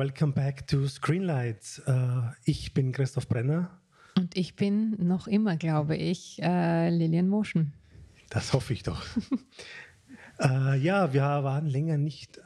[0.00, 1.82] welcome back to Screenlights.
[1.86, 3.68] Uh, ich bin Christoph Brenner.
[4.16, 7.74] Und ich bin noch immer, glaube ich, uh, Lilian Motion.
[8.30, 9.04] Das hoffe ich doch.
[10.42, 12.40] uh, ja, wir waren länger nicht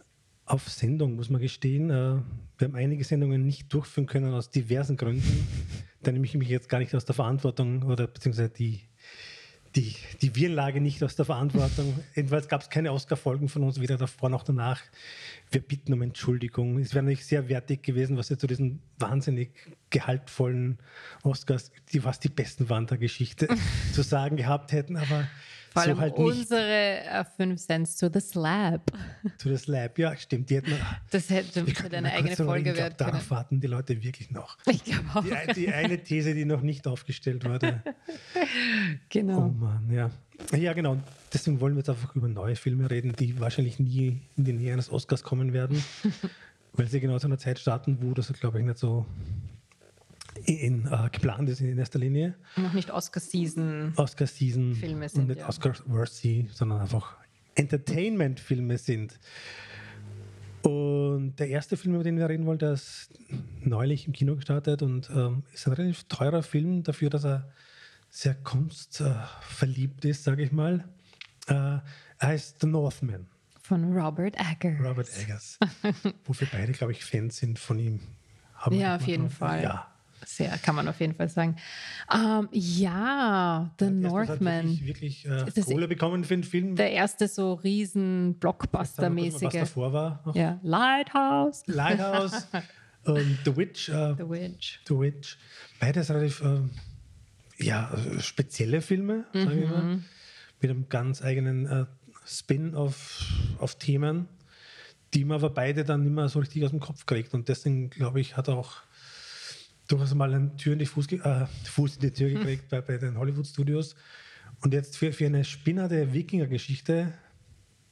[0.47, 1.91] auf Sendung, muss man gestehen.
[1.91, 2.25] wir
[2.61, 5.47] haben einige Sendungen nicht durchführen können aus diversen Gründen.
[6.03, 8.81] Da nehme ich mich jetzt gar nicht aus der Verantwortung oder beziehungsweise die
[9.77, 11.99] die, die Virenlage nicht aus der Verantwortung.
[12.15, 14.81] Jedenfalls gab es keine Oscar-Folgen von uns, weder davor noch danach.
[15.51, 16.79] Wir bitten um Entschuldigung.
[16.79, 19.51] Es wäre nicht sehr wertig gewesen, was wir zu diesen wahnsinnig
[19.91, 20.79] gehaltvollen
[21.23, 23.49] Oscars, die fast die besten waren der Geschichte,
[23.93, 24.97] zu sagen gehabt hätten.
[24.97, 25.27] Aber
[25.75, 28.93] vor allem so halt unsere uh, fünf Cents to the Slab.
[29.39, 30.49] To the Slab, ja, stimmt.
[30.49, 30.73] Die hätten,
[31.11, 33.11] das hätte für deine eigene Folge werden können.
[33.11, 34.57] Darauf warten die Leute wirklich noch.
[34.71, 35.25] Ich glaube auch.
[35.25, 37.83] Die, die, eine These, die noch nicht aufgestellt wurde.
[39.09, 39.47] genau.
[39.47, 40.11] Oh Mann, ja.
[40.57, 40.97] Ja, genau.
[41.33, 44.73] Deswegen wollen wir jetzt einfach über neue Filme reden, die wahrscheinlich nie in die Nähe
[44.73, 45.83] eines Oscars kommen werden.
[46.73, 49.07] weil sie genau zu einer Zeit starten, wo das, glaube ich, nicht so
[50.47, 52.35] in, äh, geplant ist in erster Linie.
[52.57, 53.93] Noch nicht Oscar-Season.
[53.97, 54.75] Oscar-Season.
[54.75, 55.23] Filme sind.
[55.23, 55.49] Und nicht ja.
[55.49, 57.17] Oscar-worthy, sondern einfach
[57.55, 59.19] Entertainment-Filme sind.
[60.63, 63.11] Und der erste Film, über den wir reden wollen, der ist
[63.61, 67.49] neulich im Kino gestartet und ähm, ist ein relativ teurer Film dafür, dass er
[68.11, 70.89] sehr kunstverliebt äh, ist, sage ich mal.
[71.49, 71.83] Äh, er
[72.19, 73.27] heißt The Northman.
[73.61, 74.81] Von Robert Eggers.
[74.83, 75.59] Robert Eggers.
[76.25, 78.01] wofür beide, glaube ich, Fans sind von ihm.
[78.55, 79.63] Haben ja, auf jeden Fall.
[79.63, 79.94] Ja,
[80.27, 81.57] sehr, kann man auf jeden Fall sagen.
[82.13, 84.71] Ähm, ja, The Northman.
[84.71, 86.77] Hat wirklich, wirklich äh, Kohle bekommen für den Film.
[86.77, 89.43] Der erste so riesen Blockbuster-mäßige.
[89.43, 90.23] Was davor war.
[90.25, 90.35] Noch.
[90.35, 91.63] Ja, Lighthouse.
[91.67, 92.47] Lighthouse
[93.05, 93.89] und The Witch.
[93.89, 94.81] Äh, The Witch.
[94.87, 95.39] The Witch.
[95.81, 96.61] Beides relativ äh,
[97.59, 99.45] ja, spezielle Filme, mhm.
[99.45, 100.03] sage ich mal.
[100.61, 101.87] Mit einem ganz eigenen äh,
[102.27, 103.23] Spin auf,
[103.59, 104.29] auf Themen,
[105.13, 107.35] die man aber beide dann nicht mehr so richtig aus dem Kopf kriegt.
[107.35, 108.83] Und deswegen, glaube ich, hat auch
[109.89, 112.97] durchaus mal einen Tür in die Fuß, äh, Fuß in die Tür gekriegt bei, bei
[112.97, 113.95] den Hollywood-Studios.
[114.63, 117.13] Und jetzt für, für eine spinnerte Wikinger-Geschichte,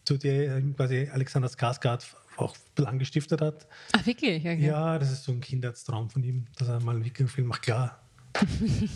[0.04, 2.04] zu der quasi Alexander Skarsgård
[2.36, 3.66] auch angestiftet hat.
[3.92, 4.40] Ach, wirklich?
[4.40, 4.66] Okay.
[4.66, 7.98] Ja, das ist so ein Kindheitstraum von ihm, dass er mal einen Wikinger-Film macht, klar.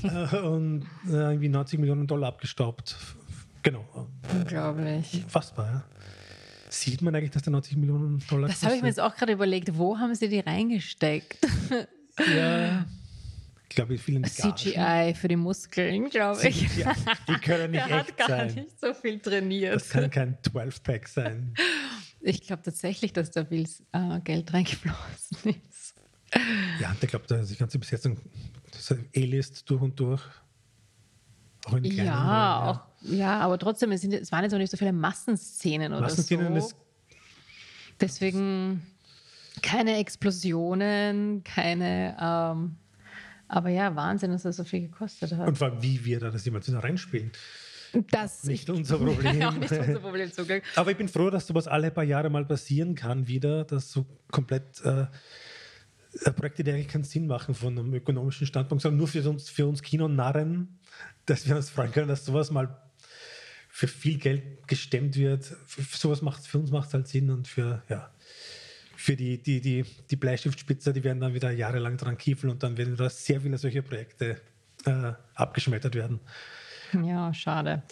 [0.03, 2.97] Äh, und äh, irgendwie 90 Millionen Dollar abgestaubt.
[3.63, 3.85] Genau.
[4.33, 5.25] Unglaublich.
[5.29, 5.85] Fassbar, ja.
[6.71, 9.33] Sieht man eigentlich, dass der 90 Millionen Dollar Das habe ich mir jetzt auch gerade
[9.33, 9.77] überlegt.
[9.77, 11.39] Wo haben sie die reingesteckt?
[12.19, 12.87] Ja.
[13.69, 16.69] Ich glaube, viele CGI für die Muskeln, glaube ich.
[16.69, 16.85] CGI,
[17.29, 18.55] die können nicht Der echt hat gar sein.
[18.55, 19.75] nicht so viel trainiert.
[19.75, 21.55] Das kann kein 12-Pack sein.
[22.21, 25.95] Ich glaube tatsächlich, dass da viel äh, Geld reingeflossen ist.
[26.81, 28.19] Ja, und ich glaube, da ist die ganze Besetzung
[29.15, 30.23] A-List durch und durch.
[31.67, 32.71] Auch in ja, ja.
[32.71, 36.03] Auch, ja, aber trotzdem, es, sind, es waren jetzt auch nicht so viele Massenszenen oder
[36.03, 36.71] Massenszenen so.
[38.01, 38.87] Deswegen
[39.63, 42.17] keine Explosionen, keine.
[42.21, 42.77] Ähm,
[43.49, 45.47] aber ja, Wahnsinn, dass das so viel gekostet hat.
[45.47, 47.31] Und war, wie wir da das jemals reinspielen.
[48.11, 49.43] Das nicht unser Problem.
[49.43, 50.63] auch nicht unser Problem Zugang.
[50.75, 54.05] Aber ich bin froh, dass sowas alle paar Jahre mal passieren kann, wieder, dass so
[54.31, 55.07] komplett äh,
[56.33, 59.67] Projekte, die eigentlich keinen Sinn machen von einem ökonomischen Standpunkt, sondern nur für uns, für
[59.67, 60.79] uns Kinonarren,
[61.27, 62.77] dass wir uns freuen können, dass sowas mal
[63.69, 65.45] für viel Geld gestemmt wird.
[65.45, 68.11] Für, für sowas macht für uns macht es halt Sinn und für ja,
[68.97, 72.77] für die, die, die, die Bleistiftspitzer, die werden dann wieder jahrelang dran kiefeln und dann
[72.77, 74.41] werden wieder sehr viele solche Projekte
[74.85, 76.21] äh, abgeschmettert werden.
[77.05, 77.83] Ja, schade.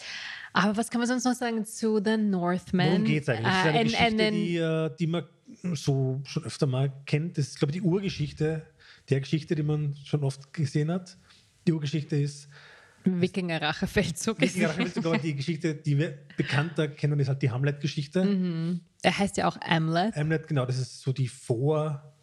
[0.52, 2.90] Aber was kann man sonst noch sagen zu The Northman?
[2.90, 3.44] Worum geht es eigentlich?
[3.44, 5.24] Das ist eine uh, Geschichte, and, and die, äh, die man
[5.74, 7.36] so schon öfter mal kennt.
[7.38, 8.62] Das ist, glaube ich, die Urgeschichte
[9.10, 11.18] der Geschichte, die man schon oft gesehen hat.
[11.66, 12.48] Die Urgeschichte ist
[13.04, 14.40] Wikinger-Rachefeldzug.
[14.40, 18.24] Wikinger-Rachefeldzug, aber die Geschichte, die wir bekannter kennen, ist halt die Hamlet-Geschichte.
[18.24, 18.80] Mhm.
[19.02, 20.16] Er heißt ja auch Hamlet.
[20.16, 22.14] Hamlet, genau, das ist so die Vor-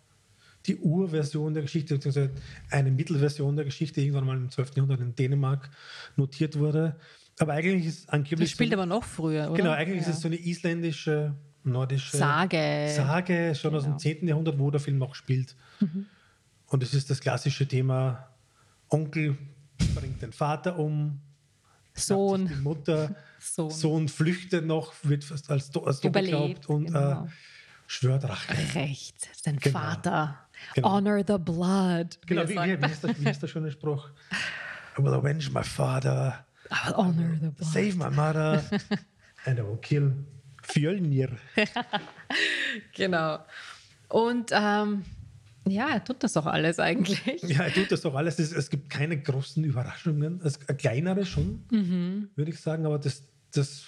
[0.67, 2.31] die Urversion der Geschichte, beziehungsweise
[2.69, 4.75] eine Mittelversion der Geschichte, die irgendwann mal im 12.
[4.75, 5.69] Jahrhundert in Dänemark
[6.15, 6.97] notiert wurde.
[7.39, 8.49] Aber eigentlich ist angeblich.
[8.49, 9.57] Das spielt so, aber noch früher, oder?
[9.57, 10.09] Genau, eigentlich ja.
[10.09, 11.33] ist es so eine isländische,
[11.63, 12.91] nordische Sage.
[12.95, 13.79] Sage, schon genau.
[13.79, 14.19] aus dem 10.
[14.19, 14.29] Genau.
[14.29, 15.55] Jahrhundert, wo der Film auch spielt.
[15.79, 16.05] Mhm.
[16.67, 18.29] Und es ist das klassische Thema:
[18.89, 19.37] Onkel
[19.95, 21.19] bringt den Vater um,
[21.93, 23.71] Sohn, die Mutter, Sohn.
[23.71, 27.25] Sohn flüchtet noch, wird fast als, als Überlebt, und genau.
[27.25, 27.29] äh,
[27.87, 28.53] schwört Rache.
[28.75, 29.79] Recht, sein genau.
[29.79, 30.39] Vater.
[30.75, 30.91] Genau.
[30.91, 32.19] Honor the blood.
[32.27, 34.09] Genau, wie, wie, wie, ist der, wie ist der schöne Spruch?
[34.97, 36.45] I will avenge my father.
[36.69, 37.71] I will honor the blood.
[37.71, 38.63] Save my mother.
[39.45, 40.13] and I will kill
[40.63, 41.37] Fjölnir.
[42.93, 43.39] genau.
[44.07, 45.03] Und ähm,
[45.67, 47.41] ja, er tut das auch alles eigentlich.
[47.43, 48.39] Ja, er tut das doch alles.
[48.39, 50.41] Es, es gibt keine großen Überraschungen.
[50.43, 52.29] Es, kleinere schon, mhm.
[52.35, 53.23] würde ich sagen, aber das,
[53.53, 53.83] das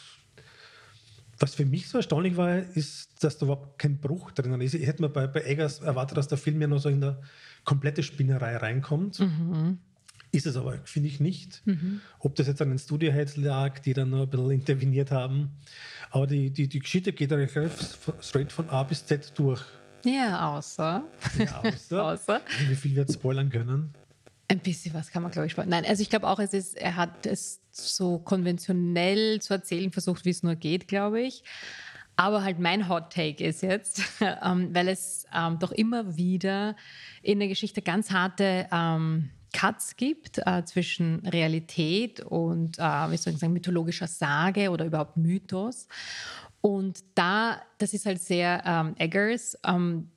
[1.39, 4.75] Was für mich so erstaunlich war, ist, dass da überhaupt kein Bruch drin ist.
[4.75, 7.19] Ich hätte mir bei, bei Eggers erwartet, dass der Film ja noch so in der
[7.63, 9.19] komplette Spinnerei reinkommt.
[9.19, 9.79] Mhm.
[10.31, 11.61] Ist es aber, finde ich nicht.
[11.65, 12.01] Mhm.
[12.19, 15.51] Ob das jetzt an den Studioheads lag, die dann noch ein bisschen interveniert haben.
[16.11, 17.71] Aber die, die, die Geschichte geht eigentlich
[18.21, 19.63] straight von A bis Z durch.
[20.03, 21.03] Ja, außer.
[21.37, 22.03] Ja, außer.
[22.13, 22.41] außer.
[22.67, 23.93] Wie viel wir spoilern können?
[24.47, 25.69] Ein bisschen was kann man, glaube ich, spoilern.
[25.69, 30.25] Nein, also ich glaube auch, es ist, er hat es so konventionell zu erzählen versucht,
[30.25, 31.43] wie es nur geht, glaube ich.
[32.15, 36.75] Aber halt mein Hot Take ist jetzt, ähm, weil es ähm, doch immer wieder
[37.21, 43.33] in der Geschichte ganz harte ähm, Cuts gibt äh, zwischen Realität und, äh, wie soll
[43.33, 45.87] ich sagen, mythologischer Sage oder überhaupt Mythos.
[46.65, 50.07] Und da, das ist halt sehr ähm, Eggers, ähm,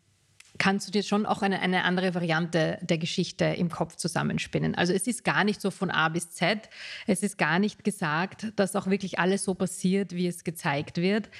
[0.59, 4.77] kannst du dir schon auch eine, eine andere Variante der Geschichte im Kopf zusammenspinnen.
[4.77, 6.69] Also es ist gar nicht so von A bis Z.
[7.09, 11.31] Es ist gar nicht gesagt, dass auch wirklich alles so passiert, wie es gezeigt wird.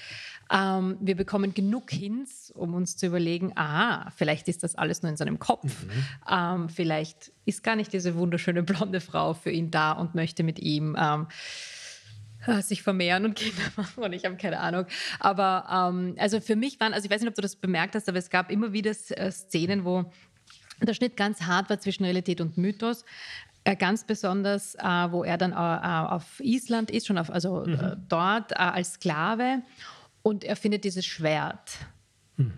[0.51, 5.11] Ähm, wir bekommen genug Hints, um uns zu überlegen, aha, vielleicht ist das alles nur
[5.11, 5.65] in seinem Kopf.
[5.85, 5.91] Mhm.
[6.29, 10.59] Ähm, vielleicht ist gar nicht diese wunderschöne blonde Frau für ihn da und möchte mit
[10.59, 11.29] ihm ähm,
[12.47, 14.87] äh, sich vermehren und Kinder machen und ich habe keine Ahnung.
[15.21, 18.09] Aber ähm, also für mich waren, also ich weiß nicht, ob du das bemerkt hast,
[18.09, 20.11] aber es gab immer wieder äh, Szenen, wo
[20.81, 23.05] der Schnitt ganz hart war zwischen Realität und Mythos.
[23.65, 27.97] Äh, ganz besonders, äh, wo er dann auf Island ist, schon auf, also mhm.
[28.09, 29.63] dort als Sklave
[30.23, 31.79] und er findet dieses Schwert.
[32.37, 32.53] Mhm.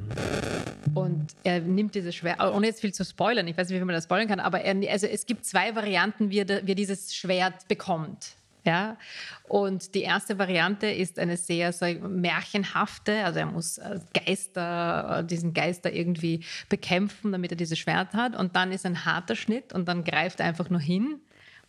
[0.95, 3.95] Und er nimmt dieses Schwert, ohne jetzt viel zu spoilern, ich weiß nicht, wie man
[3.95, 7.15] das spoilern kann, aber er, also es gibt zwei Varianten, wie er, wie er dieses
[7.15, 8.38] Schwert bekommt.
[8.65, 8.97] Ja?
[9.45, 15.25] Und die erste Variante ist eine sehr, sehr märchenhafte, also er muss äh, Geister, äh,
[15.25, 18.37] diesen Geister irgendwie bekämpfen, damit er dieses Schwert hat.
[18.37, 21.21] Und dann ist ein harter Schnitt und dann greift er einfach nur hin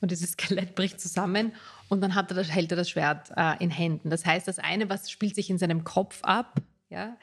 [0.01, 1.53] und dieses Skelett bricht zusammen
[1.87, 4.09] und dann er das, hält er das Schwert äh, in Händen.
[4.09, 6.59] Das heißt, das eine, was spielt sich in seinem Kopf ab,
[6.89, 7.17] ja?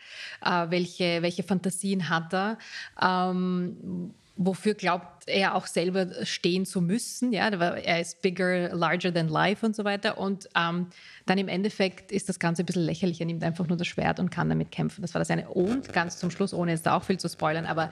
[0.44, 2.58] Äh, welche, welche Fantasien hat er,
[3.00, 7.32] ähm, wofür glaubt er auch selber stehen zu müssen.
[7.32, 7.48] Ja?
[7.48, 10.18] Er ist bigger, larger than life und so weiter.
[10.18, 10.88] Und ähm,
[11.24, 13.20] dann im Endeffekt ist das Ganze ein bisschen lächerlich.
[13.20, 15.02] Er nimmt einfach nur das Schwert und kann damit kämpfen.
[15.02, 15.48] Das war das eine.
[15.48, 17.90] Und ganz zum Schluss, ohne jetzt da auch viel zu spoilern, aber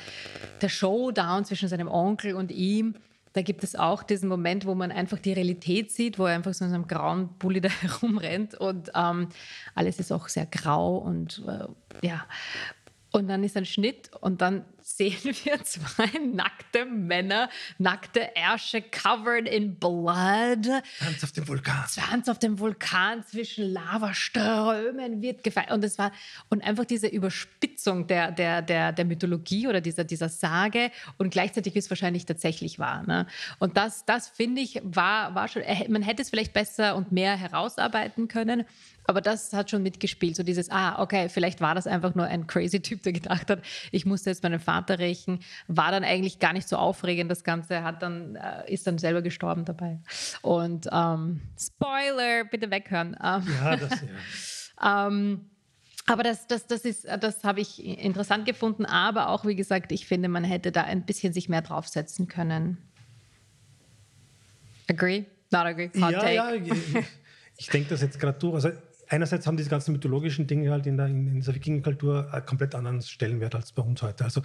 [0.61, 2.95] der Showdown zwischen seinem Onkel und ihm,
[3.33, 6.55] da gibt es auch diesen Moment, wo man einfach die Realität sieht, wo er einfach
[6.55, 9.29] so in einem grauen Bulli da herumrennt und ähm,
[9.75, 12.25] alles ist auch sehr grau und äh, ja.
[13.11, 17.49] Und dann ist ein Schnitt und dann sehen wir zwei nackte Männer,
[17.79, 20.69] nackte Ärsche, covered in blood.
[20.99, 21.85] Tanz auf dem Vulkan.
[21.97, 25.73] Tanz auf dem Vulkan zwischen Lavaströmen wird gefeiert.
[25.73, 26.13] Und es war,
[26.51, 31.75] und einfach diese Überspitzung der, der, der, der Mythologie oder dieser, dieser Sage und gleichzeitig,
[31.75, 33.03] wie es wahrscheinlich tatsächlich war.
[33.05, 33.27] Ne?
[33.59, 37.37] Und das, das finde ich, war, war schon, man hätte es vielleicht besser und mehr
[37.37, 38.65] herausarbeiten können.
[39.07, 42.47] Aber das hat schon mitgespielt, so dieses, ah, okay, vielleicht war das einfach nur ein
[42.47, 43.61] crazy Typ, der gedacht hat,
[43.93, 45.41] ich musste jetzt meinen Vater rächen.
[45.67, 49.23] War dann eigentlich gar nicht so aufregend, das Ganze, hat dann, äh, ist dann selber
[49.23, 50.01] gestorben dabei.
[50.43, 53.17] Und ähm, Spoiler, bitte weghören.
[53.23, 53.91] Ähm, ja, das
[54.81, 55.07] ja.
[55.09, 55.51] ähm,
[56.07, 58.85] aber das, das, das, ist, das habe ich interessant gefunden.
[58.85, 62.79] Aber auch, wie gesagt, ich finde, man hätte da ein bisschen sich mehr draufsetzen können.
[64.89, 65.25] Agree?
[65.51, 65.91] Not agree?
[65.95, 66.35] Hot ja, take?
[66.35, 66.73] ja, ich,
[67.57, 68.55] ich denke das jetzt gerade durch.
[68.55, 68.71] Also
[69.09, 73.03] einerseits haben diese ganzen mythologischen Dinge halt in, der, in dieser Wikingerkultur einen komplett anderen
[73.03, 74.25] Stellenwert als bei uns heute.
[74.25, 74.43] Also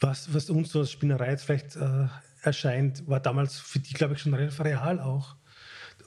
[0.00, 2.06] was, was uns so als Spinnerei jetzt vielleicht äh,
[2.42, 5.36] erscheint, war damals für die, glaube ich, schon relativ real auch.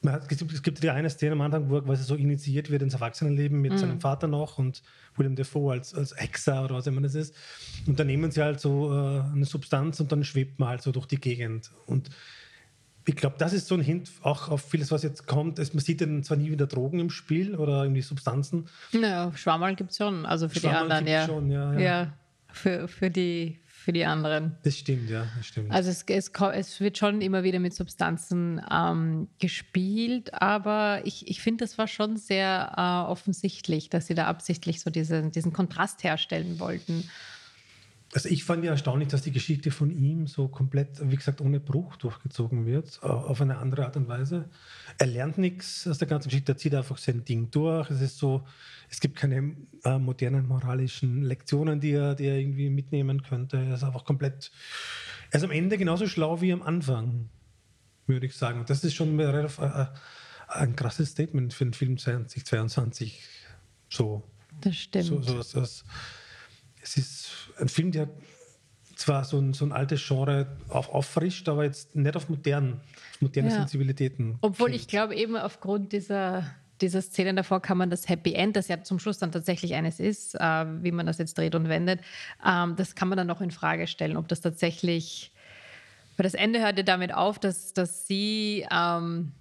[0.05, 2.93] Hat, es gibt ja eine Szene am Anfang, wo er quasi so initiiert wird ins
[2.93, 3.77] Erwachsenenleben mit mhm.
[3.77, 4.83] seinem Vater noch und
[5.15, 7.33] William Defoe als, als Hexer oder was immer das ist.
[7.87, 10.91] Und dann nehmen sie halt so äh, eine Substanz und dann schwebt man halt so
[10.91, 11.71] durch die Gegend.
[11.85, 12.09] Und
[13.05, 15.57] ich glaube, das ist so ein Hint auch auf vieles, was jetzt kommt.
[15.57, 18.67] man sieht dann zwar nie wieder Drogen im Spiel oder irgendwie Substanzen.
[18.91, 21.25] Naja, Schwammerl gibt es schon, also für Schwammerl die anderen, ja.
[21.25, 21.79] Schon, ja, ja.
[21.79, 22.13] ja.
[22.47, 24.55] für, für, die, für die anderen.
[24.63, 25.71] Das stimmt, ja, das stimmt.
[25.71, 31.41] Also es, es, es wird schon immer wieder mit Substanzen ähm, gespielt, aber ich, ich
[31.41, 36.05] finde, das war schon sehr äh, offensichtlich, dass sie da absichtlich so diese, diesen Kontrast
[36.05, 37.09] herstellen wollten.
[38.13, 41.59] Also ich fand ja erstaunlich, dass die Geschichte von ihm so komplett, wie gesagt, ohne
[41.59, 44.49] Bruch durchgezogen wird, auf eine andere Art und Weise.
[44.99, 47.89] Er lernt nichts aus der ganzen Geschichte, er zieht einfach sein Ding durch.
[47.89, 48.45] Es ist so,
[48.89, 53.57] es gibt keine äh, modernen moralischen Lektionen, die er, die er irgendwie mitnehmen könnte.
[53.57, 54.51] Er ist einfach komplett,
[55.31, 57.29] er ist am Ende genauso schlau wie am Anfang,
[58.05, 58.59] würde ich sagen.
[58.59, 59.87] Und das ist schon relativ, äh,
[60.49, 63.23] ein krasses Statement für den Film 2022.
[63.89, 64.23] So.
[64.61, 65.05] Das stimmt.
[65.05, 65.83] So, so, das,
[66.81, 68.09] es ist ein Film, der
[68.95, 72.81] zwar so ein, so ein altes Genre auf, auffrischt, aber jetzt nicht auf modernen,
[73.19, 73.55] moderne ja.
[73.55, 74.37] Sensibilitäten.
[74.41, 76.45] Obwohl ich glaube, eben aufgrund dieser
[76.81, 79.99] dieser Szene davor kann man das Happy End, das ja zum Schluss dann tatsächlich eines
[79.99, 82.01] ist, äh, wie man das jetzt dreht und wendet,
[82.45, 85.31] ähm, das kann man dann noch in Frage stellen, ob das tatsächlich,
[86.17, 89.31] weil das Ende hörte damit auf, dass, dass sie ähm,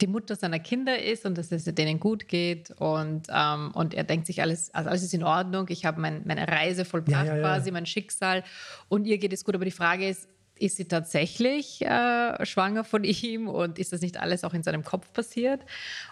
[0.00, 4.04] die Mutter seiner Kinder ist und dass es denen gut geht und, ähm, und er
[4.04, 7.36] denkt sich, alles, also alles ist in Ordnung, ich habe mein, meine Reise vollbracht ja,
[7.36, 8.42] ja, quasi, mein Schicksal
[8.88, 13.04] und ihr geht es gut, aber die Frage ist, ist sie tatsächlich äh, schwanger von
[13.04, 15.60] ihm und ist das nicht alles auch in seinem Kopf passiert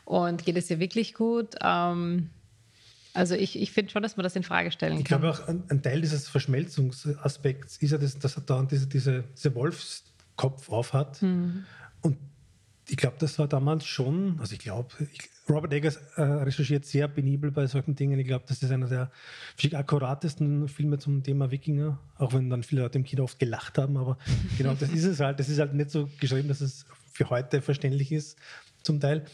[0.04, 1.54] und geht es ihr wirklich gut?
[1.62, 2.30] Ähm,
[3.12, 5.18] also ich, ich finde schon, dass man das in Frage stellen ich kann.
[5.18, 8.86] Ich glaube auch, ein, ein, Teil dieses Verschmelzungsaspekts ist ja, das, dass er da diese,
[8.86, 11.20] diese, diese Wolfskopf aufhat.
[11.22, 11.64] Mhm.
[12.02, 12.16] Und
[12.90, 14.88] ich glaube, das war damals schon, also ich glaube,
[15.48, 18.18] Robert Eggers äh, recherchiert sehr penibel bei solchen Dingen.
[18.18, 19.10] Ich glaube, das ist einer der
[19.72, 23.96] akkuratesten Filme zum Thema Wikinger, auch wenn dann viele Leute im Kino oft gelacht haben,
[23.96, 24.18] aber
[24.58, 25.38] genau das ist es halt.
[25.38, 28.36] Das ist halt nicht so geschrieben, dass es für heute verständlich ist,
[28.82, 29.24] zum Teil.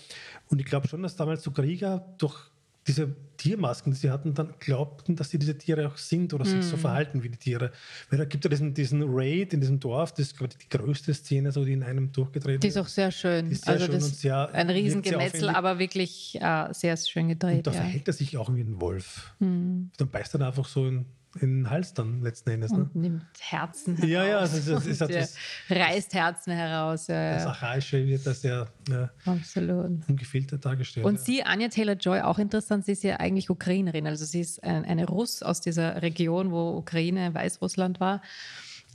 [0.48, 2.50] Und ich glaube schon, dass damals so Krieger durch
[2.86, 6.62] diese Tiermasken, die sie hatten, dann glaubten, dass sie diese Tiere auch sind oder sich
[6.64, 6.80] so mhm.
[6.80, 7.72] verhalten wie die Tiere.
[8.10, 11.12] Weil da gibt es ja diesen, diesen Raid in diesem Dorf, das ist die größte
[11.12, 12.62] Szene, so, die in einem durchgedreht.
[12.62, 13.52] Die ist auch sehr schön.
[13.54, 17.58] Sehr also schön sehr, ein Riesengemetzel, aber wirklich äh, sehr schön gedreht.
[17.58, 17.80] Und da ja.
[17.80, 19.34] verhält er sich auch wie ein Wolf.
[19.40, 19.90] Mhm.
[19.96, 21.06] Dann beißt er einfach so in
[21.40, 22.72] in den Hals dann letzten Endes.
[22.72, 22.78] Ne?
[22.78, 24.10] Und nimmt Herzen heraus.
[24.10, 25.34] Ja, ja, also das ist etwas,
[25.70, 27.06] reißt Herzen heraus.
[27.06, 30.08] Ja, das Archaische wird das ja, ja Absolut.
[30.08, 31.06] ungefiltert dargestellt.
[31.06, 31.20] Und ja.
[31.20, 34.06] sie, Anja Taylor-Joy, auch interessant, sie ist ja eigentlich Ukrainerin.
[34.06, 38.22] Also sie ist ein, eine Russ aus dieser Region, wo Ukraine Weißrussland war.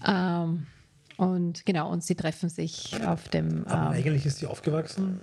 [0.06, 0.68] Ähm,
[1.18, 3.68] und genau, und sie treffen sich auf dem.
[3.68, 5.20] Aber ähm, eigentlich ist sie aufgewachsen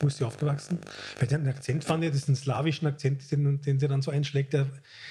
[0.00, 0.78] wo ist sie aufgewachsen?
[1.18, 4.62] Weil den Akzent fand ich, diesen slawischen Akzent, den, den sie dann so einschlägt, der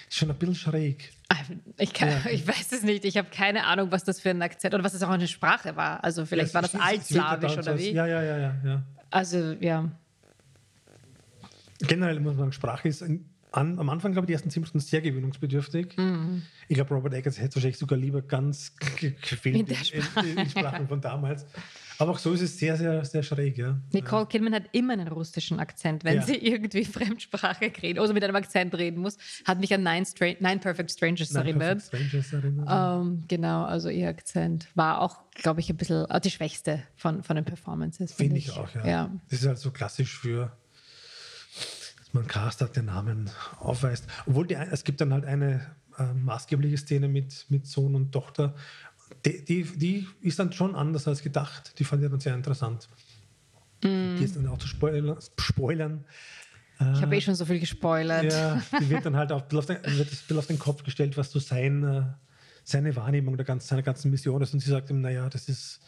[0.10, 1.12] ist schon ein bisschen schräg.
[1.30, 1.36] Ah,
[1.78, 2.30] ich, kann, ja.
[2.32, 3.06] ich weiß es nicht.
[3.06, 5.76] Ich habe keine Ahnung, was das für ein Akzent oder was das auch eine Sprache
[5.76, 6.04] war.
[6.04, 7.92] Also vielleicht ja, war das altslawisch oder wie?
[7.92, 8.84] Ja, ja, ja, ja, ja.
[9.10, 9.92] Also, ja.
[11.80, 13.04] Generell muss man sagen, Sprache ist
[13.52, 15.98] an, am Anfang, glaube ich, die ersten zehn Minuten sehr gewöhnungsbedürftig.
[15.98, 16.44] Mhm.
[16.68, 21.02] Ich glaube, Robert Eggers hätte wahrscheinlich sogar lieber ganz gefilmt in, in, in Sprachen von
[21.02, 21.46] damals.
[22.00, 23.80] Aber auch so ist es sehr, sehr, sehr schräg, ja.
[23.92, 26.22] Nicole Kidman hat immer einen russischen Akzent, wenn ja.
[26.22, 29.18] sie irgendwie Fremdsprache redet, also mit einem Akzent reden muss.
[29.46, 31.90] Hat mich an Nine, Stra Nine Perfect Strangers Nine erinnert.
[31.90, 32.68] Perfect Strangers erinnert.
[32.70, 37.24] Ähm, genau, also ihr Akzent war auch, glaube ich, ein bisschen äh, die schwächste von,
[37.24, 38.14] von den Performances.
[38.14, 38.48] Finde find ich.
[38.48, 38.88] ich auch, ja.
[38.88, 39.12] ja.
[39.30, 40.52] Das ist halt so klassisch für
[42.08, 44.06] dass man Cast hat, den Namen aufweist.
[44.26, 48.56] Obwohl die, es gibt dann halt eine äh, maßgebliche Szene mit, mit Sohn und Tochter,
[49.26, 51.78] die, die, die, ist dann schon anders als gedacht.
[51.80, 52.88] Die fand ich dann sehr interessant.
[53.84, 54.18] Mm.
[54.18, 55.18] Die ist dann auch zu spoilern.
[55.40, 56.06] spoilern.
[56.80, 58.32] Ich habe eh schon so viel gespoilert.
[58.32, 61.40] Ja, die wird dann halt auf, auf, den, wird auf den Kopf gestellt, was so
[61.40, 62.04] sein, äh,
[62.64, 64.54] seine Wahrnehmung der ganzen, seiner ganzen Mission ist.
[64.54, 65.80] Und sie sagt ihm, naja, das ist,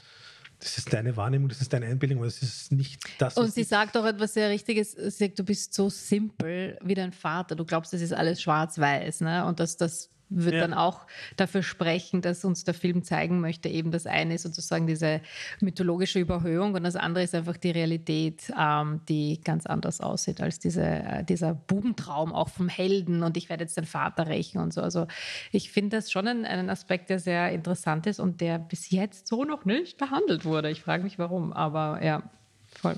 [0.59, 3.37] das ist deine Wahrnehmung, das ist deine Einbildung, aber das ist nicht das.
[3.37, 4.93] Und sie sagt auch etwas sehr Richtiges.
[4.93, 7.55] Sie sagt, du bist so simpel wie dein Vater.
[7.55, 9.21] Du glaubst, das ist alles schwarz-weiß.
[9.21, 9.45] Ne?
[9.45, 10.61] Und dass das wird ja.
[10.61, 14.87] dann auch dafür sprechen, dass uns der Film zeigen möchte, eben das eine ist sozusagen
[14.87, 15.21] diese
[15.59, 20.59] mythologische Überhöhung und das andere ist einfach die Realität, ähm, die ganz anders aussieht als
[20.59, 24.73] diese, äh, dieser Bubentraum auch vom Helden und ich werde jetzt den Vater rächen und
[24.73, 24.81] so.
[24.81, 25.07] Also
[25.51, 29.27] ich finde das schon ein, einen Aspekt, der sehr interessant ist und der bis jetzt
[29.27, 30.69] so noch nicht behandelt wurde.
[30.69, 32.23] Ich frage mich warum, aber ja,
[32.67, 32.95] voll.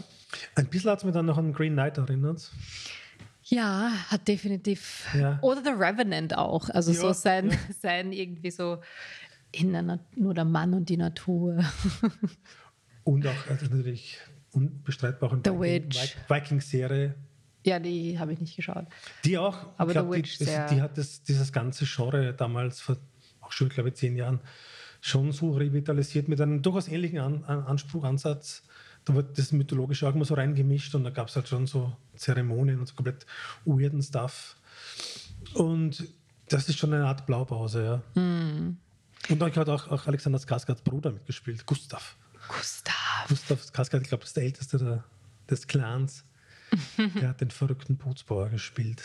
[0.56, 2.52] Ein bisschen hat es mir dann noch an Green Knight erinnert.
[3.52, 5.08] Ja, hat definitiv.
[5.14, 5.38] Ja.
[5.42, 6.70] Oder The Revenant auch.
[6.70, 7.58] Also ja, so sein, ja.
[7.82, 8.80] sein irgendwie so
[9.52, 11.60] in der nur der Mann und die Natur.
[13.04, 14.20] und auch also natürlich
[14.54, 16.16] unbestreitbar und The Witch.
[16.30, 17.16] Viking-Serie.
[17.66, 18.86] Ja, die habe ich nicht geschaut.
[19.26, 19.58] Die auch.
[19.78, 22.96] Aber glaub, The Witch die, das, die hat das, dieses ganze Genre damals vor
[23.42, 24.40] auch schon, glaube ich, zehn Jahren
[25.02, 28.64] schon so revitalisiert mit einem durchaus ähnlichen An An Anspruch, Ansatz
[29.06, 31.96] da wird das Mythologische auch immer so reingemischt und da gab es halt schon so
[32.16, 33.26] Zeremonien und so komplett
[33.66, 34.56] weirden Stuff.
[35.54, 36.08] Und
[36.50, 38.22] das ist schon eine Art Blaupause, ja.
[38.22, 38.78] Mm.
[39.30, 42.16] Und dann hat auch, auch Alexander Skarsgards Bruder mitgespielt, Gustav.
[42.48, 43.26] Gustav.
[43.28, 45.04] Gustav Skarsgård, ich glaube, ist der älteste der,
[45.50, 46.26] des Clans.
[46.98, 49.02] der hat den verrückten Bootsbauer gespielt.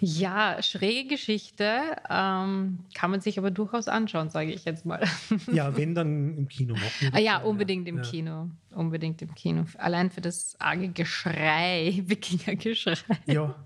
[0.00, 1.96] Ja, schräge Geschichte.
[2.10, 5.02] Ähm, kann man sich aber durchaus anschauen, sage ich jetzt mal.
[5.50, 7.12] Ja, wenn dann im Kino noch.
[7.12, 8.02] Ah, ja, unbedingt im ja.
[8.02, 8.50] Kino.
[8.72, 9.64] Unbedingt im Kino.
[9.78, 12.96] Allein für das arge Geschrei, Wikinger-Geschrei.
[13.26, 13.54] Ja.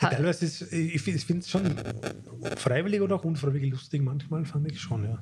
[0.00, 1.74] Teilweise ist, ich finde es schon
[2.56, 5.18] freiwillig oder auch unfreiwillig lustig, manchmal fand ich schon, ja.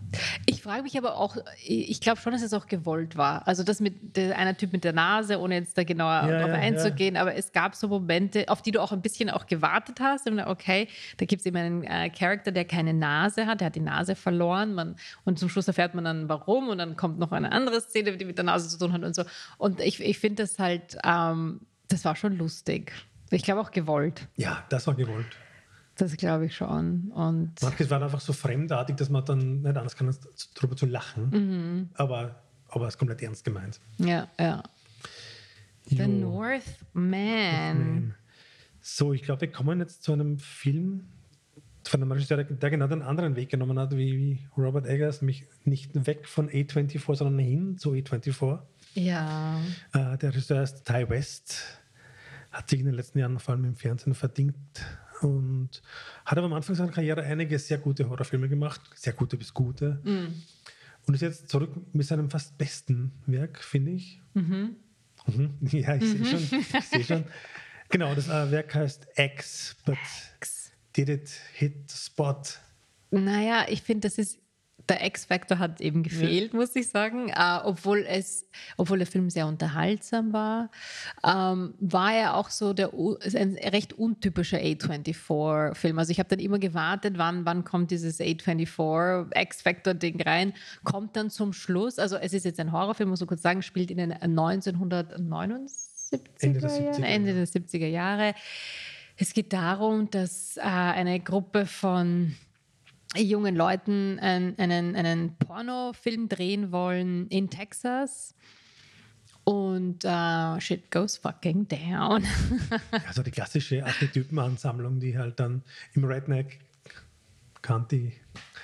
[0.47, 3.47] Ich frage mich aber auch, ich glaube schon, dass es auch gewollt war.
[3.47, 6.49] Also das mit der, einer Typ mit der Nase, ohne jetzt da genauer ja, darauf
[6.49, 7.21] ja, einzugehen, ja.
[7.21, 10.29] aber es gab so Momente, auf die du auch ein bisschen auch gewartet hast.
[10.29, 10.89] Und okay,
[11.19, 14.17] da gibt es eben einen äh, Charakter, der keine Nase hat, der hat die Nase
[14.17, 14.75] verloren.
[14.75, 18.17] Man, und zum Schluss erfährt man dann warum und dann kommt noch eine andere Szene,
[18.17, 19.25] die mit der Nase zu tun hat und so.
[19.59, 22.93] Und ich, ich finde das halt, ähm, das war schon lustig.
[23.35, 24.29] Ich glaube auch gewollt.
[24.37, 25.27] Ja, das war gewollt.
[25.97, 27.11] Das glaube ich schon.
[27.13, 30.21] Und Manches war einfach so fremdartig, dass man dann nicht anders kann, als
[30.55, 31.31] darüber zu lachen.
[31.31, 31.91] Mhm.
[31.95, 33.81] Aber, aber es ist komplett ernst gemeint.
[33.99, 34.63] Ja, ja.
[35.87, 36.05] Jo.
[36.05, 36.65] The Northman.
[38.81, 41.09] So, ich glaube, wir kommen jetzt zu einem Film
[41.85, 46.07] von einem Regisseur, der genau den anderen Weg genommen hat, wie, Robert Eggers, nämlich nicht
[46.07, 48.61] weg von A24, sondern hin zu A24.
[48.95, 49.61] Ja.
[49.93, 51.84] Äh, der Regisseur ist Ty West
[52.55, 54.55] hat sich in den letzten Jahren vor allem im Fernsehen verdient
[55.21, 55.83] und
[56.25, 60.01] hat aber am Anfang seiner Karriere einige sehr gute Horrorfilme gemacht, sehr gute bis gute.
[60.05, 60.43] Mm.
[61.07, 64.21] Und ist jetzt zurück mit seinem fast besten Werk, finde ich.
[64.35, 64.77] Mhm.
[65.27, 65.59] Mhm.
[65.71, 66.25] Ja, ich mhm.
[66.25, 66.59] sehe schon.
[66.61, 67.25] Ich seh schon.
[67.91, 69.99] Genau, das äh, Werk heißt X, but
[70.39, 70.73] X.
[70.97, 72.43] did it hit the spot?
[73.11, 74.39] Naja, ich finde, das ist
[74.89, 76.59] der X-Factor hat eben gefehlt, ja.
[76.59, 77.29] muss ich sagen.
[77.29, 80.71] Äh, obwohl, es, obwohl der Film sehr unterhaltsam war,
[81.25, 85.99] ähm, war er auch so der, ein recht untypischer A24-Film.
[85.99, 91.31] Also ich habe dann immer gewartet, wann, wann kommt dieses A24 X-Factor-Ding rein, kommt dann
[91.31, 91.99] zum Schluss.
[91.99, 96.61] Also es ist jetzt ein Horrorfilm, muss ich kurz sagen, spielt in den 1979 Ende
[96.61, 98.35] der 70er, Ende der 70er Jahre.
[99.17, 102.35] Es geht darum, dass äh, eine Gruppe von
[103.23, 108.35] jungen Leuten einen, einen, einen Pornofilm drehen wollen in Texas.
[109.45, 112.25] Und uh, shit goes fucking down.
[113.07, 116.61] also die klassische Archetypenansammlung, die halt dann im Redneck
[117.61, 118.13] County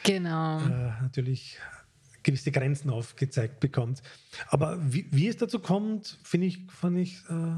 [0.04, 0.60] genau.
[0.60, 1.58] äh, natürlich
[2.22, 4.02] gewisse Grenzen aufgezeigt bekommt.
[4.48, 7.54] Aber wie, wie es dazu kommt, finde ich, fand ich äh,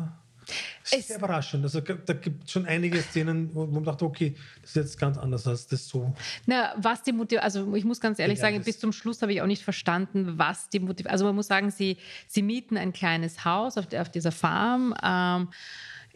[0.83, 1.65] das ist sehr überraschend.
[1.65, 5.19] Also da gibt es schon einige Szenen, wo man dachte, okay, das ist jetzt ganz
[5.19, 6.15] anders als das so.
[6.47, 9.33] Na, was die Motivation, also ich muss ganz ehrlich ja, sagen, bis zum Schluss habe
[9.33, 12.93] ich auch nicht verstanden, was die Motivation, also man muss sagen, sie, sie mieten ein
[12.93, 15.49] kleines Haus auf, der, auf dieser Farm, ähm,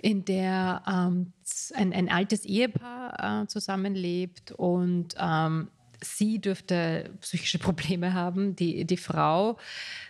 [0.03, 1.33] in der ähm,
[1.75, 5.69] ein, ein altes Ehepaar äh, zusammenlebt und ähm,
[6.03, 8.57] sie dürfte psychische Probleme haben.
[8.57, 9.59] Die, die Frau,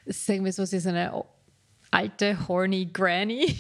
[0.07, 1.25] sagen wir so, sie ist eine
[1.91, 3.57] alte, horny Granny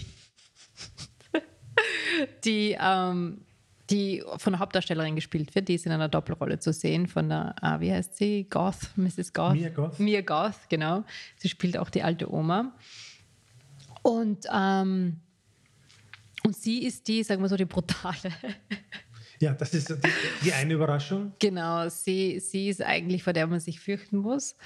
[2.44, 3.42] die, ähm,
[3.90, 5.68] die von der Hauptdarstellerin gespielt wird.
[5.68, 8.46] Die ist in einer Doppelrolle zu sehen von der, äh, wie heißt sie?
[8.48, 9.32] Goth, Mrs.
[9.32, 9.54] Goth.
[9.54, 9.98] Mia Goth.
[9.98, 11.04] Mia Goth, genau.
[11.36, 12.72] Sie spielt auch die alte Oma.
[14.02, 15.20] Und, ähm,
[16.44, 18.32] und sie ist die, sagen wir so, die brutale.
[19.40, 19.96] Ja, das ist die,
[20.44, 21.32] die, eine Überraschung.
[21.38, 24.56] Genau, sie, sie ist eigentlich, vor der man sich fürchten muss.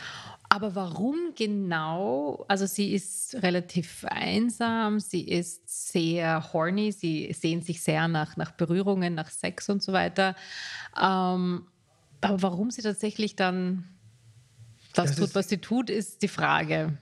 [0.48, 2.44] Aber warum genau?
[2.48, 8.52] Also sie ist relativ einsam, sie ist sehr horny, sie sehnt sich sehr nach, nach
[8.52, 10.36] Berührungen, nach Sex und so weiter.
[10.96, 11.66] Ähm,
[12.20, 13.84] aber warum sie tatsächlich dann
[14.94, 16.98] das, das tut, was sie tut, ist die Frage.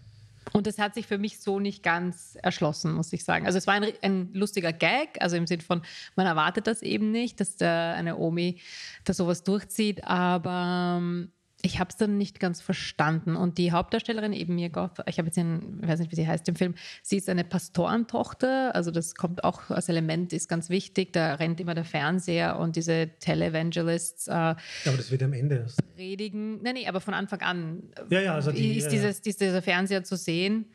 [0.53, 3.47] Und das hat sich für mich so nicht ganz erschlossen, muss ich sagen.
[3.47, 5.83] Also es war ein, ein lustiger Gag, also im Sinne von,
[6.17, 8.61] man erwartet das eben nicht, dass der, eine Omi
[9.05, 13.35] da sowas durchzieht, aber ähm, ich habe es dann nicht ganz verstanden.
[13.35, 14.69] Und die Hauptdarstellerin, eben mir
[15.07, 17.45] ich habe jetzt den, ich weiß nicht, wie sie heißt im Film, sie ist eine
[17.45, 21.13] Pastorentochter, also das kommt auch als Element, ist ganz wichtig.
[21.13, 24.29] Da rennt immer der Fernseher und diese Televangelists.
[24.29, 25.67] Äh, aber das wird am Ende.
[25.97, 26.63] Predigen.
[26.63, 29.63] Nein, nee, aber von Anfang an ja, ja, also die, ist, ja, dieses, ist dieser
[29.63, 30.67] Fernseher zu sehen.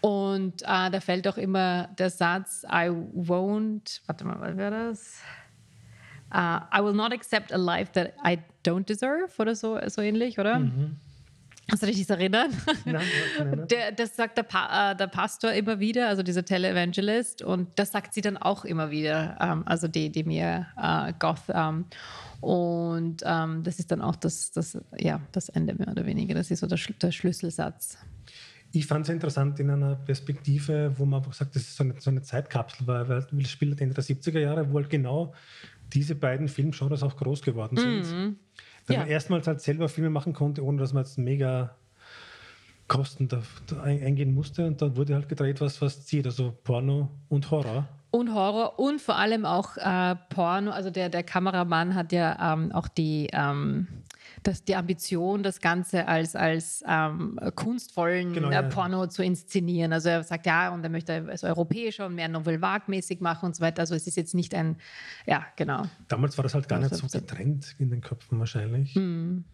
[0.00, 5.20] Und äh, da fällt auch immer der Satz, I won't, warte mal, was wäre das?
[6.34, 10.38] Uh, I will not accept a life that I don't deserve oder so, so ähnlich,
[10.40, 10.58] oder?
[10.58, 10.96] Mhm.
[11.70, 12.50] Hast du dich das erinnern?
[12.84, 13.02] Nein,
[13.38, 17.68] nein, der, das sagt der, pa äh, der, Pastor immer wieder, also dieser Televangelist, und
[17.76, 21.44] das sagt sie dann auch immer wieder, ähm, also die, die mir äh, Goth.
[21.48, 21.86] Ähm,
[22.40, 26.34] und ähm, das ist dann auch das, das, ja, das Ende mehr oder weniger.
[26.34, 27.96] Das ist so der, der Schlüsselsatz.
[28.72, 31.94] Ich fand es interessant in einer Perspektive, wo man einfach sagt, das ist so eine,
[31.98, 35.32] so eine Zeitkapsel, weil, weil das spielt Ende der 70er Jahre, wo halt genau
[35.94, 38.12] diese beiden Filmgenres auch groß geworden sind.
[38.12, 38.36] Mhm.
[38.86, 39.00] Weil ja.
[39.00, 41.76] man erstmals halt selber Filme machen konnte, ohne dass man jetzt mega
[42.86, 44.66] Kosten da, da eingehen musste.
[44.66, 47.88] Und dann wurde halt gedreht, was, was zieht, also Porno und Horror.
[48.14, 50.70] Und Horror und vor allem auch äh, Porno.
[50.70, 53.88] Also der, der Kameramann hat ja ähm, auch die, ähm,
[54.44, 58.62] das, die Ambition, das Ganze als, als ähm, kunstvollen Genau, äh, ja.
[58.62, 59.92] Porno zu inszenieren.
[59.92, 63.56] Also er sagt ja, und er möchte es europäischer und mehr Nouvelle Vague-mäßig machen und
[63.56, 63.80] so weiter.
[63.80, 64.76] Also es ist jetzt nicht ein,
[65.26, 65.82] ja, genau.
[66.06, 68.94] Damals war das halt gar nicht so Also- getrennt in den Köpfen wahrscheinlich.
[68.94, 69.44] Ähm,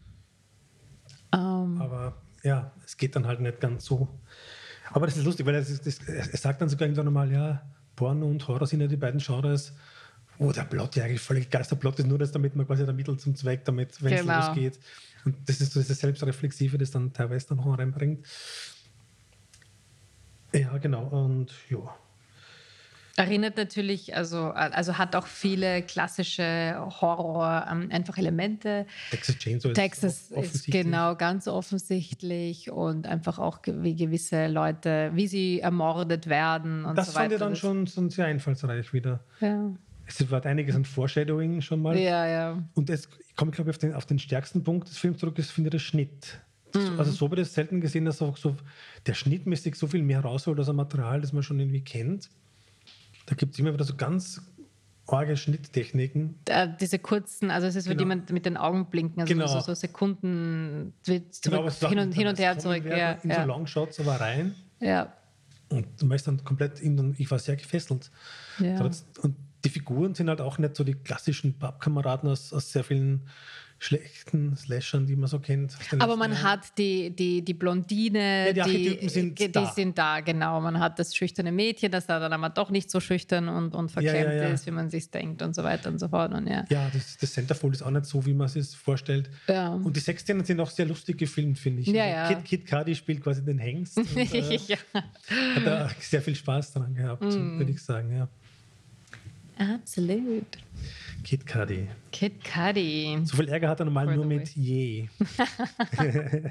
[1.32, 4.06] Aber ja, es geht dann halt nicht ganz so.
[4.92, 7.62] Aber das ist lustig, weil er, sagt dann sogar irgendwann mal, ja,
[8.00, 9.74] Porno und Horror sind ja die beiden Genres,
[10.38, 11.70] wo der Plot ja eigentlich völlig egal ist.
[11.70, 14.22] Der Plot ist nur das, damit man quasi der Mittel zum Zweck, damit, wenn es
[14.22, 14.38] Genau.
[14.38, 14.80] losgeht.
[15.26, 18.26] Und das ist so dieses Selbstreflexive, das dann teilweise dann noch reinbringt.
[20.54, 21.08] Ja, genau.
[21.08, 21.94] Und ja.
[23.24, 28.86] Erinnert natürlich, also, also hat auch viele klassische Horror, ähm, einfach Elemente.
[29.10, 30.84] Texas Chainsaw Texas ist offensichtlich.
[30.84, 37.06] genau ganz offensichtlich und einfach auch wie gewisse Leute, wie sie ermordet werden und Das
[37.08, 37.34] so fand weiter.
[37.34, 39.20] ich dann Das- schon, schon sehr einfallsreich wieder.
[39.40, 39.70] Ja,
[40.06, 41.96] Es war einiges an Foreshadowing schon mal.
[41.96, 42.26] ja.
[42.26, 42.62] ja.
[42.74, 45.38] Und es ich komme, glaube ich, auf den, auf den stärksten Punkt des Films zurück,
[45.38, 46.40] ist, finde ich, der Schnitt.
[46.72, 46.98] Das- Mhm.
[47.00, 48.56] Also so habe ich das selten gesehen, dass auch so
[49.06, 52.28] der schnittmäßig so viel mehr rausholt aus einem Material, das man schon irgendwie kennt.
[53.30, 54.42] Da gibt es immer wieder so ganz
[55.06, 56.34] arge Schnitttechniken.
[56.46, 58.02] Äh, diese kurzen, also es ist, wie Genau.
[58.02, 59.46] jemand mit den Augen blinken, also Genau.
[59.46, 61.22] so, so Sekunden zurück,
[61.80, 62.84] war- hin, und, hin und her zurück.
[62.84, 64.54] Ja, In so ja, Longshots aber rein.
[64.80, 65.12] ja,
[65.68, 68.10] Und du merkst dann komplett, in, ich war sehr gefesselt.
[68.58, 68.80] ja.
[68.80, 73.28] Und die Figuren sind halt auch nicht so die klassischen Pappkameraden aus, aus sehr vielen
[73.82, 75.74] schlechten Slashern, die man so kennt.
[75.98, 76.42] Aber man Jahren.
[76.44, 79.60] hat die, die, die Blondine, Ja, die Archetypen sind die, da.
[79.64, 80.60] die sind da, genau.
[80.60, 83.90] Man hat das schüchterne Mädchen, das da dann aber doch nicht so schüchtern und, und
[83.94, 84.48] Ja, ja, verklemmt ja.
[84.50, 86.32] ist, wie man sich denkt und so weiter und so fort.
[86.34, 86.64] Und ja.
[86.68, 89.30] Ja, das, das Centerfold ist auch nicht so, wie man es sich vorstellt.
[89.48, 89.70] Ja.
[89.72, 91.88] Und die Sexszenen sind auch sehr lustig gefilmt, finde ich.
[91.88, 92.40] Ja, Also ja.
[92.42, 93.96] Kid, Kid Cudi spielt quasi den Hengst.
[93.98, 94.58] Und, äh.
[95.56, 97.58] Hat da sehr viel Spaß dran gehabt, Mm.
[97.58, 98.14] würde ich sagen.
[98.14, 98.28] Ja.
[99.60, 100.46] Absolut.
[101.22, 101.86] Kid Cudi.
[102.10, 103.20] Kid Cudi.
[103.24, 105.08] So viel Ärger hat er normal For nur mit Je.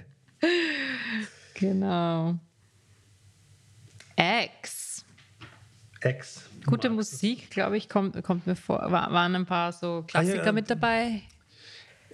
[1.56, 2.40] Genau.
[4.16, 5.04] X.
[6.02, 6.50] Ex.
[6.66, 6.90] Gute?
[6.90, 8.80] Musik, glaube ich, kommt, kommt mir vor.
[8.92, 11.22] War, waren ein paar so Klassiker Ah, ja, mit dabei.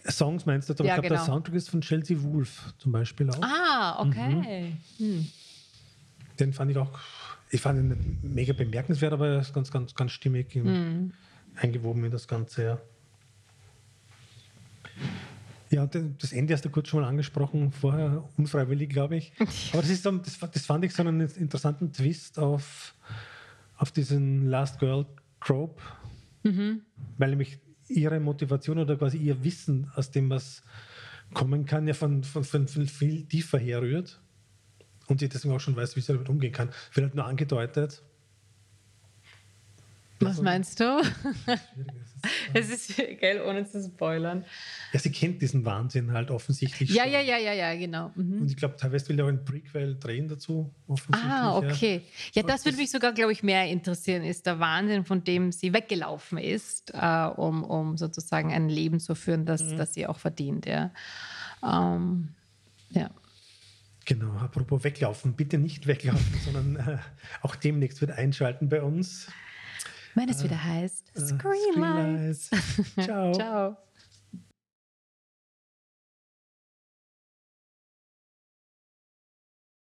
[0.07, 0.73] Songs meinst du?
[0.73, 1.25] Aber Ja, ich glaube, der genau.
[1.33, 3.41] Soundtrack ist von Chelsea Wolf zum Beispiel auch.
[3.41, 4.73] Ah, okay.
[4.97, 5.27] Hm.
[6.39, 6.91] Den fand ich auch,
[7.55, 11.11] ich fand ihn mega bemerkenswert, aber er ist ganz, ganz, ganz stimmig im, Hm.
[11.55, 12.63] eingewoben in das Ganze.
[12.63, 12.79] Ja,
[15.69, 19.33] ja das Ende hast du kurz schon mal angesprochen, vorher unfreiwillig, glaube ich.
[19.73, 22.93] Aber das, ist so, das, das fand ich so einen interessanten Twist auf,
[23.77, 25.05] auf diesen Last Girl
[25.41, 25.81] Trope,
[26.43, 26.81] Mhm.
[27.17, 30.61] weil nämlich ihre Motivation oder quasi ihr Wissen aus dem, was
[31.33, 34.21] kommen kann, ja von, von, von, von viel tiefer herrührt
[35.07, 36.69] und sie deswegen auch schon weiß, wie sie damit umgehen kann.
[36.95, 38.01] Halt nur angedeutet.
[40.21, 41.01] Was meinst du?
[42.55, 44.45] Es ist- geil, ohne zu spoilern.
[44.93, 46.89] Ja, sie kennt diesen Wahnsinn halt offensichtlich.
[46.89, 47.11] Ja, schon.
[47.13, 48.11] ja, ja, ja, ja, genau.
[48.15, 48.41] Mhm.
[48.41, 50.71] Und ich glaube, teilweise will er auch ein Prequel drehen dazu.
[50.87, 51.69] Offensichtlich, Ah, Ja.
[51.69, 52.01] okay.
[52.33, 55.51] Ja, Und das würde mich sogar, glaube ich, mehr interessieren, ist der Wahnsinn, von dem
[55.51, 59.77] sie weggelaufen ist, äh, um, um sozusagen ein Leben zu führen, das, Mhm.
[59.77, 60.65] das sie auch verdient.
[60.65, 60.89] Ja.
[61.63, 62.29] Ähm,
[62.89, 63.11] ja.
[64.05, 66.97] Genau, apropos weglaufen, bitte nicht weglaufen, sondern äh,
[67.41, 69.27] auch demnächst wird einschalten bei uns.
[70.13, 72.35] Wenn es wieder heißt, Äh, Screenlight.
[72.35, 72.49] Screenlights.
[73.03, 73.33] Ciao.
[73.33, 73.77] Ciao.